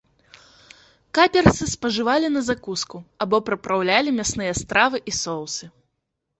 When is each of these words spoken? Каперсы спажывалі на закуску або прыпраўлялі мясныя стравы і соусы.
Каперсы 1.17 1.67
спажывалі 1.73 2.27
на 2.39 2.43
закуску 2.49 2.97
або 3.27 3.37
прыпраўлялі 3.53 4.17
мясныя 4.19 4.53
стравы 4.65 4.97
і 5.11 5.19
соусы. 5.23 5.65